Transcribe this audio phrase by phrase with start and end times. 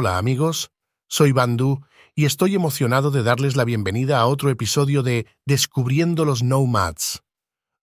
[0.00, 0.70] Hola amigos,
[1.10, 1.82] soy Bandu
[2.14, 7.22] y estoy emocionado de darles la bienvenida a otro episodio de Descubriendo los Nomads.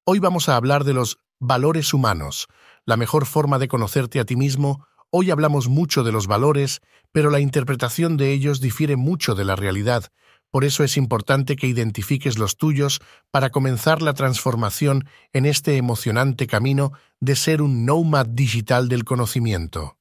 [0.04, 2.48] Hoy vamos a hablar de los valores humanos,
[2.86, 4.88] la mejor forma de conocerte a ti mismo.
[5.12, 9.56] Hoy hablamos mucho de los valores, pero la interpretación de ellos difiere mucho de la
[9.56, 10.06] realidad.
[10.50, 13.00] Por eso es importante que identifiques los tuyos
[13.30, 20.00] para comenzar la transformación en este emocionante camino de ser un nomad digital del conocimiento.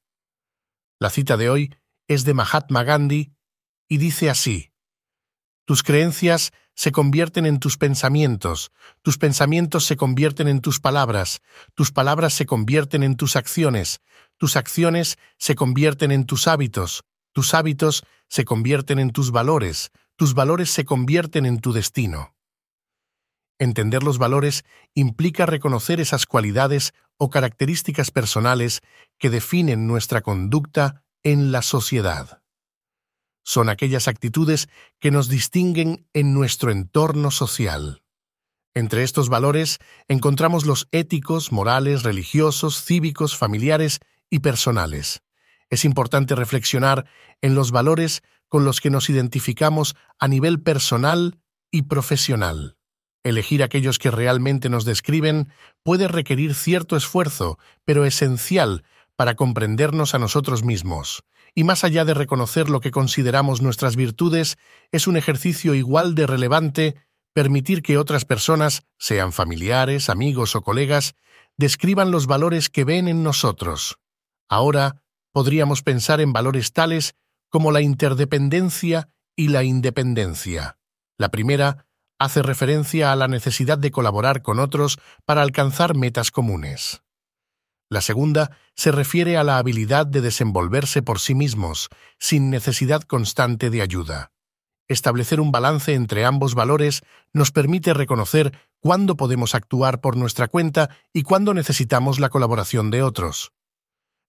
[0.99, 1.75] La cita de hoy
[2.07, 3.33] es de Mahatma Gandhi
[3.87, 4.71] y dice así,
[5.65, 11.41] Tus creencias se convierten en tus pensamientos, tus pensamientos se convierten en tus palabras,
[11.73, 13.99] tus palabras se convierten en tus acciones,
[14.37, 20.33] tus acciones se convierten en tus hábitos, tus hábitos se convierten en tus valores, tus
[20.33, 22.35] valores se convierten en tu destino.
[23.59, 28.81] Entender los valores implica reconocer esas cualidades o características personales
[29.17, 32.41] que definen nuestra conducta en la sociedad
[33.47, 34.67] son aquellas actitudes
[34.99, 38.03] que nos distinguen en nuestro entorno social.
[38.73, 39.79] Entre estos valores
[40.09, 45.21] encontramos los éticos, morales, religiosos, cívicos, familiares y personales.
[45.69, 47.05] Es importante reflexionar
[47.41, 51.39] en los valores con los que nos identificamos a nivel personal
[51.71, 52.75] y profesional.
[53.23, 55.47] Elegir aquellos que realmente nos describen
[55.83, 58.83] puede requerir cierto esfuerzo, pero esencial
[59.17, 61.25] para comprendernos a nosotros mismos
[61.57, 64.59] y más allá de reconocer lo que consideramos nuestras virtudes,
[64.91, 66.95] es un ejercicio igual de relevante
[67.33, 71.15] permitir que otras personas, sean familiares, amigos o colegas,
[71.57, 73.97] describan los valores que ven en nosotros.
[74.47, 75.01] Ahora
[75.31, 77.15] podríamos pensar en valores tales
[77.49, 80.77] como la interdependencia y la independencia.
[81.17, 81.87] La primera
[82.19, 87.01] hace referencia a la necesidad de colaborar con otros para alcanzar metas comunes.
[87.89, 91.89] La segunda se refiere a la habilidad de desenvolverse por sí mismos,
[92.19, 94.31] sin necesidad constante de ayuda.
[94.89, 97.01] Establecer un balance entre ambos valores
[97.33, 103.03] nos permite reconocer cuándo podemos actuar por nuestra cuenta y cuándo necesitamos la colaboración de
[103.03, 103.51] otros.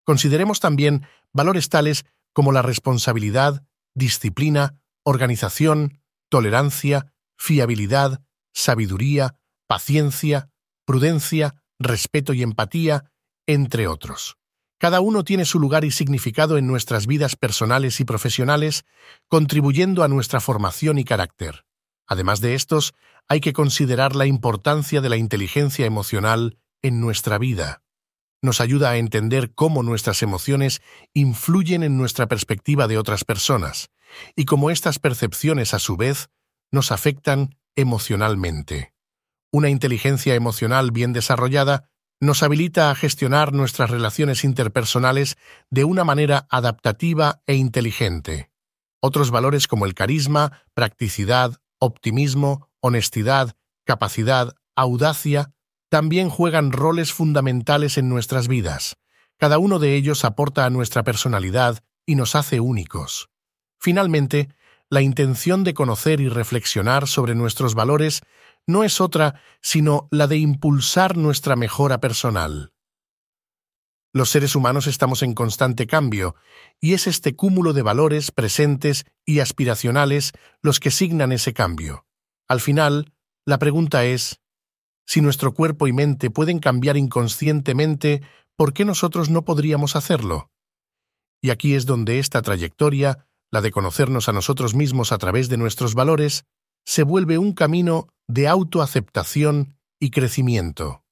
[0.05, 3.65] Consideremos también valores tales como la responsabilidad,
[3.95, 9.37] disciplina, organización, tolerancia, fiabilidad, sabiduría,
[9.67, 10.51] paciencia,
[10.85, 13.13] prudencia, respeto y empatía,
[13.49, 14.37] entre otros.
[14.79, 18.85] Cada uno tiene su lugar y significado en nuestras vidas personales y profesionales,
[19.27, 21.65] contribuyendo a nuestra formación y carácter.
[22.07, 22.95] Además de estos,
[23.27, 27.83] hay que considerar la importancia de la inteligencia emocional en nuestra vida.
[28.41, 30.81] Nos ayuda a entender cómo nuestras emociones
[31.13, 33.91] influyen en nuestra perspectiva de otras personas,
[34.37, 36.31] y cómo estas percepciones, a su vez,
[36.71, 38.95] nos afectan emocionalmente.
[39.51, 41.91] Una inteligencia emocional bien desarrollada
[42.21, 45.37] nos habilita a gestionar nuestras relaciones interpersonales
[45.71, 48.51] de una manera adaptativa e inteligente.
[49.01, 55.53] Otros valores como el carisma, practicidad, optimismo, honestidad, capacidad, audacia,
[55.89, 58.97] también juegan roles fundamentales en nuestras vidas.
[59.39, 63.31] Cada uno de ellos aporta a nuestra personalidad y nos hace únicos.
[63.79, 64.49] Finalmente,
[64.91, 68.23] la intención de conocer y reflexionar sobre nuestros valores
[68.69, 72.73] no es otra sino la de impulsar nuestra mejora personal.
[74.13, 76.37] Los seres humanos estamos en constante cambio,
[76.81, 82.07] y es este cúmulo de valores presentes y aspiracionales los que signan ese cambio.
[82.47, 83.13] Al final,
[83.45, 84.41] la pregunta es,
[85.07, 88.23] si nuestro cuerpo y mente pueden cambiar inconscientemente,
[88.57, 90.51] ¿por qué nosotros no podríamos hacerlo?
[91.41, 95.57] Y aquí es donde esta trayectoria, la de conocernos a nosotros mismos a través de
[95.57, 96.45] nuestros valores,
[96.89, 101.05] se vuelve un camino de autoaceptación y crecimiento.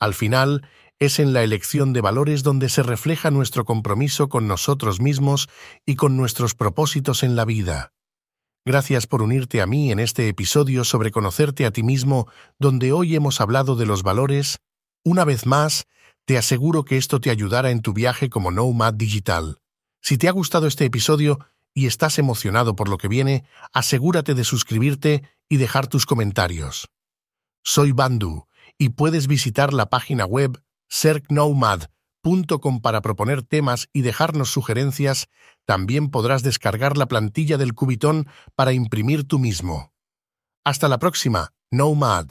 [0.00, 0.66] Al final,
[0.98, 5.50] es en la elección de valores donde se refleja nuestro compromiso con nosotros mismos
[5.84, 7.92] y con nuestros propósitos en la vida.
[8.64, 12.26] Gracias por unirte a mí en este episodio sobre conocerte a ti mismo,
[12.58, 14.60] donde hoy hemos hablado de los valores.
[15.04, 15.84] Una vez más,
[16.24, 19.58] te aseguro que esto te ayudará en tu viaje como Nomad Digital.
[20.00, 21.38] Si te ha gustado este episodio,
[21.76, 26.88] y estás emocionado por lo que viene, asegúrate de suscribirte y dejar tus comentarios.
[27.62, 31.96] Soy Bandu y puedes visitar la página web serknomad.com
[32.26, 35.28] nomad.com para proponer temas y dejarnos sugerencias,
[35.64, 39.92] también podrás descargar la plantilla del Cubitón para imprimir tú mismo.
[40.64, 42.30] Hasta la próxima, Nomad.